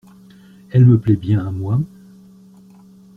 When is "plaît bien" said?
0.99-1.45